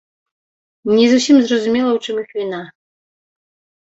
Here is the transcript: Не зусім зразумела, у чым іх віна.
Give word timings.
Не 0.95 1.03
зусім 1.11 1.35
зразумела, 1.49 1.89
у 1.97 2.01
чым 2.05 2.15
іх 2.23 2.29
віна. 2.39 2.63